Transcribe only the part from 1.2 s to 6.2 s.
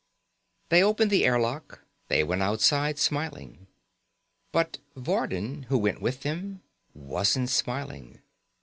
airlock. They went outside smiling. But Vardin, who went